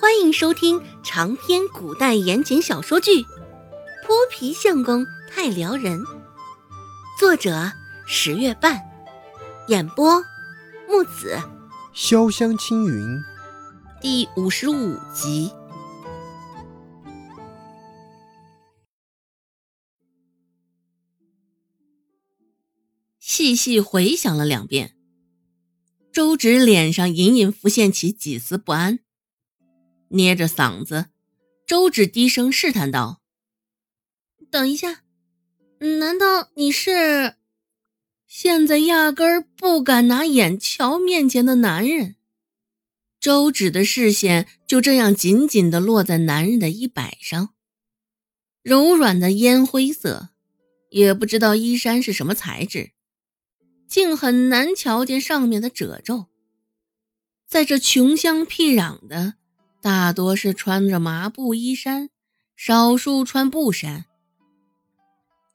[0.00, 3.10] 欢迎收听长篇古代言情小说剧
[4.02, 6.00] 《泼皮相公太撩人》，
[7.18, 7.70] 作者
[8.06, 8.80] 十月半，
[9.68, 10.24] 演播
[10.88, 11.38] 木子
[11.94, 13.22] 潇湘青云，
[14.00, 15.52] 第五十五集。
[23.18, 24.96] 细细回想了两遍，
[26.10, 29.00] 周芷脸上隐隐浮现起几丝不安。
[30.10, 31.06] 捏着嗓子，
[31.66, 33.20] 周芷低声试探道
[34.50, 35.02] ：“等一下，
[35.78, 37.36] 难道你是……
[38.26, 42.16] 现在压根儿不敢拿眼瞧面前的男人。”
[43.20, 47.54] 周芷的视线就这样紧紧地落在男人的衣摆上，
[48.62, 50.30] 柔软的烟灰色，
[50.88, 52.92] 也不知道衣衫是什么材质，
[53.86, 56.26] 竟很难瞧见上面的褶皱。
[57.46, 59.34] 在这穷乡僻壤的。
[59.82, 62.10] 大多是穿着麻布衣衫，
[62.56, 64.04] 少数穿布衫。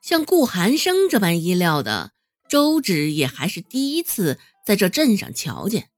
[0.02, 2.12] 像顾寒生这般衣料的，
[2.50, 5.90] 周芷也还是第一次在这镇上瞧见。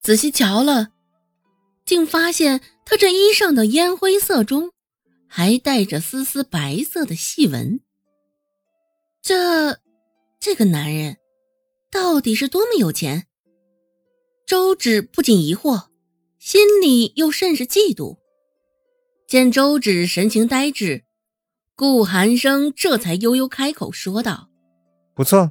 [0.00, 0.88] 仔细瞧了，
[1.84, 4.70] 竟发现他这衣上的烟灰色中，
[5.26, 7.80] 还带着丝丝白色的细纹。
[9.20, 9.80] 这，
[10.38, 11.16] 这个男人，
[11.90, 13.26] 到底是多么有钱？
[14.46, 15.88] 周芷不禁疑惑。
[16.46, 18.18] 心里又甚是嫉妒。
[19.26, 21.02] 见周芷神情呆滞，
[21.74, 24.48] 顾寒生这才悠悠开口说道
[25.12, 25.50] ：“不错，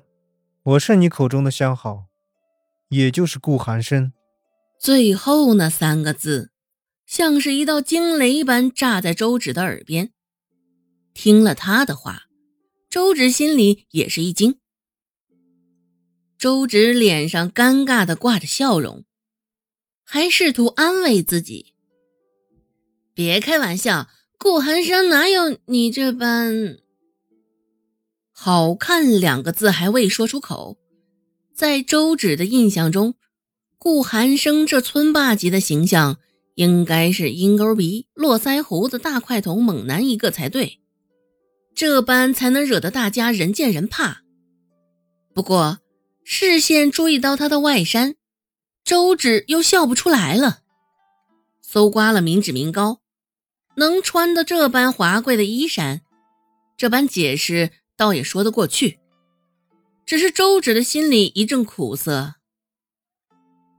[0.64, 2.06] 我是你口中的相好，
[2.88, 4.14] 也就是顾寒生。”
[4.80, 6.52] 最后那三个字，
[7.06, 10.14] 像是一道惊雷般炸在周芷的耳边。
[11.14, 12.22] 听了他的话，
[12.90, 14.59] 周芷心里也是一惊。
[16.38, 19.04] 周芷脸上尴尬的挂着笑容。
[20.08, 21.73] 还试图安慰自己
[23.14, 26.78] ：“别开玩笑，顾寒生哪有你这般
[28.31, 30.78] 好看？”两个字还未说出口，
[31.53, 33.16] 在周芷的印象中，
[33.80, 36.19] 顾寒生这村霸级的形象
[36.53, 40.80] 应该是鹰钩鼻、络腮胡子、大块头猛男一个才对，
[41.74, 44.22] 这般才能惹得大家人见人怕。
[45.34, 45.80] 不过，
[46.24, 48.16] 视线注意到他的外衫。
[48.85, 50.59] 周芷又笑不出来了，
[51.59, 53.00] 搜刮了民脂民膏，
[53.78, 56.01] 能穿的这般华贵的衣衫，
[56.78, 59.00] 这般解释倒也说得过去。
[60.06, 62.35] 只是周芷的心里一阵苦涩。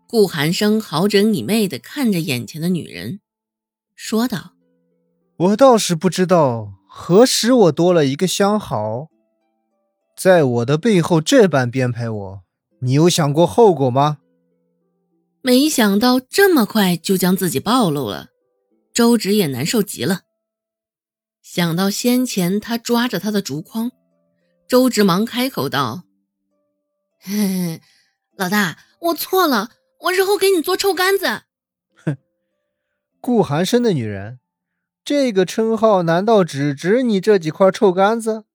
[0.08, 3.20] 顾寒生好整以媚的看着眼前的女人，
[3.94, 4.54] 说道
[5.38, 9.06] ：“我倒是不知道何时我多了一个相好，
[10.16, 12.42] 在我的背后这般编排我，
[12.80, 14.18] 你有想过后果吗？”
[15.46, 18.30] 没想到这么快就将自己暴露了，
[18.92, 20.22] 周芷也难受极了。
[21.40, 23.92] 想到先前他抓着他的竹筐，
[24.66, 26.02] 周芷忙开口道
[27.22, 27.80] ：“嘿嘿，
[28.36, 29.70] 老大，我错了，
[30.00, 31.42] 我日后给你做臭干子。”
[32.04, 32.16] 哼，
[33.20, 34.40] 顾寒生的女人，
[35.04, 38.46] 这个称号难道只值你这几块臭干子？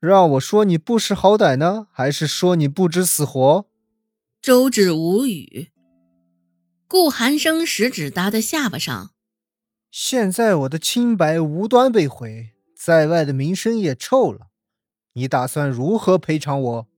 [0.00, 3.66] 让我说你不识好歹呢，还是说你不知死活？
[4.42, 5.70] 周芷无语。
[6.86, 9.12] 顾寒生食指搭在下巴上。
[9.90, 14.48] 现在我的清白无端被毁，在外的名声也臭了。
[15.14, 16.88] 你打算如何赔偿我？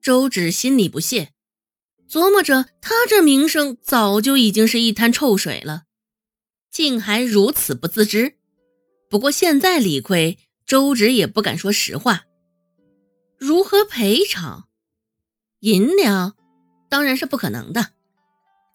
[0.00, 1.32] 周芷心里不屑，
[2.08, 5.84] 琢磨着他这名声早就已经是一滩臭水了，
[6.70, 8.36] 竟还如此不自知。
[9.10, 12.24] 不过现在理亏，周芷也不敢说实话。
[13.38, 14.68] 如何赔偿？
[15.60, 16.34] 银两，
[16.88, 17.92] 当然是不可能的。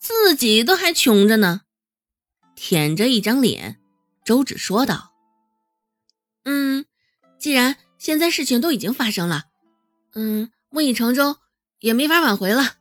[0.02, 1.62] 自己都还穷着呢，
[2.56, 3.80] 舔着一张脸，
[4.26, 5.14] 周芷说道
[6.44, 6.86] ：“嗯，
[7.38, 9.44] 既然现在事情都已经发生了，
[10.16, 11.38] 嗯，木已成舟，
[11.82, 12.78] 也没法挽回了。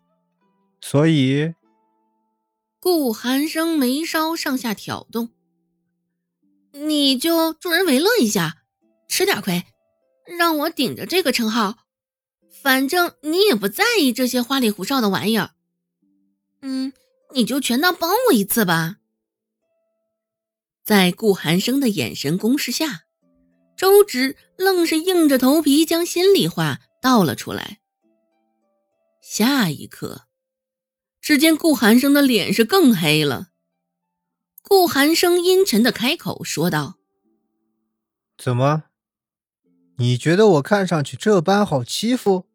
[0.80, 1.54] 所以，
[2.80, 5.28] 顾寒生眉梢上下挑动，
[6.72, 8.62] 你就助人为乐一下，
[9.09, 9.66] 吃点亏，
[10.39, 11.80] 让我顶着这个称号，
[12.62, 15.50] 反正你也不在意这些花里胡哨的玩意儿，
[16.62, 16.95] 嗯。”
[17.32, 18.97] 你就全当帮我一次吧。
[20.82, 23.03] 在顾寒生的眼神攻势下，
[23.77, 27.78] 周芷愣是硬着头皮将心里话道了出来。
[29.22, 30.22] 下一刻，
[31.21, 33.50] 只见顾寒生的脸是更黑了。
[34.62, 36.97] 顾寒生阴沉的开口说道
[38.36, 38.84] ：“怎么？
[39.98, 42.47] 你觉得我看上去这般好欺负？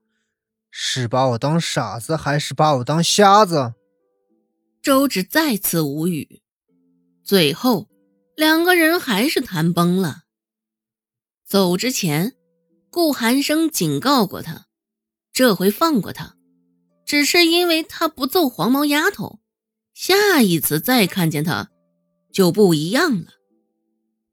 [0.69, 3.75] 是把我当傻子，还是把我当瞎子？”
[4.85, 6.43] 周芷再次无语，
[7.23, 7.89] 最后，
[8.35, 10.25] 两个人还是谈崩了。
[11.43, 12.35] 走之前，
[12.91, 14.67] 顾寒生警告过他，
[15.33, 16.35] 这回放过他，
[17.03, 19.39] 只是因为他不揍黄毛丫头，
[19.95, 21.71] 下一次再看见他
[22.31, 23.31] 就不一样了。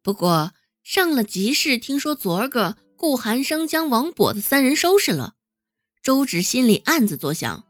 [0.02, 0.52] 不过
[0.84, 5.32] 上了集市，听说昨儿个顾寒生将王跛子三人收拾了，
[6.02, 7.64] 周芷心里暗自作想：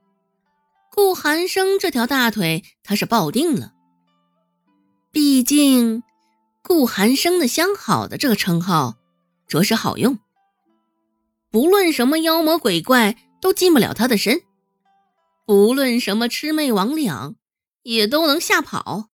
[0.95, 3.73] 顾寒生这条大腿他是抱定了。
[5.11, 6.03] 毕竟，
[6.63, 8.99] 顾寒生的“相好的”这个称号，
[9.49, 10.19] 着实好用。
[11.51, 14.43] 不论什么妖魔鬼怪都进不了他的身，
[15.47, 17.37] 不论什么魑魅魍魉，
[17.85, 19.09] 也都能吓跑。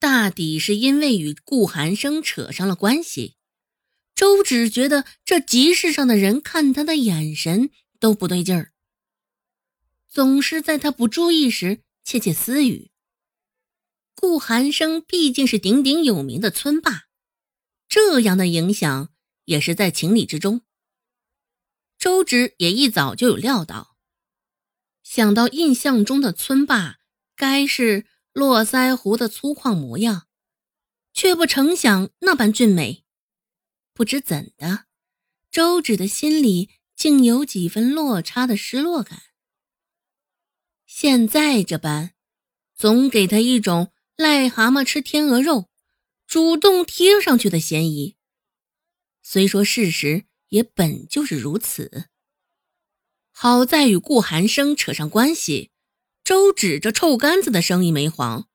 [0.00, 3.36] 大抵是因为与顾寒生扯上了关系，
[4.14, 8.72] 周芷觉得这集市上的人看他的眼神都不对劲儿。
[10.08, 12.90] 总是在他不注意时窃窃私语。
[14.14, 17.06] 顾寒生毕竟是鼎鼎有名的村霸，
[17.88, 19.08] 这样的影响
[19.46, 20.60] 也是在情理之中。
[21.98, 23.96] 周芷也一早就有料到，
[25.02, 26.98] 想到印象中的村霸
[27.34, 30.28] 该是络腮胡的粗犷模样，
[31.12, 33.01] 却不成想那般俊美。
[33.94, 34.86] 不知怎的，
[35.50, 39.20] 周芷的心里竟有几分落差的失落感。
[40.86, 42.12] 现在这般，
[42.74, 45.70] 总给他一种癞蛤蟆吃天鹅肉，
[46.26, 48.16] 主动贴上去的嫌疑。
[49.22, 52.08] 虽说事实也本就是如此，
[53.30, 55.70] 好在与顾寒生扯上关系，
[56.24, 58.48] 周芷这臭干子的生意没黄，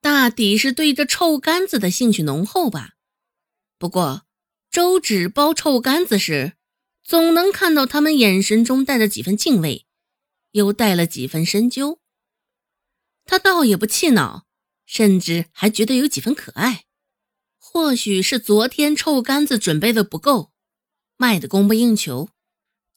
[0.00, 2.94] 大抵是对这臭干子的兴趣浓厚吧。
[3.78, 4.27] 不过，
[4.70, 6.54] 周芷包臭干子时，
[7.02, 9.86] 总能看到他们眼神中带着几分敬畏。
[10.52, 12.00] 又带了几分深究，
[13.26, 14.46] 他倒也不气恼，
[14.86, 16.86] 甚至还觉得有几分可爱。
[17.58, 20.52] 或许是昨天臭干子准备的不够，
[21.18, 22.30] 卖的供不应求。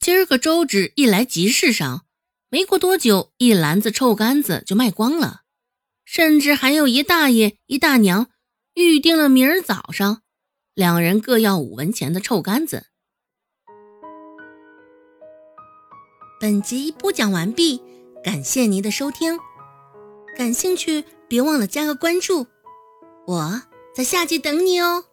[0.00, 2.06] 今儿个周芷一来集市上，
[2.48, 5.42] 没过多久，一篮子臭干子就卖光了，
[6.06, 8.30] 甚至还有一大爷一大娘
[8.74, 10.21] 预定了明儿早上，
[10.74, 12.86] 两人各要五文钱的臭干子。
[16.40, 17.82] 本集播讲完毕，
[18.24, 19.38] 感谢您的收听。
[20.34, 22.46] 感兴趣别忘了加个关注，
[23.26, 23.62] 我
[23.94, 25.04] 在下集等你哦。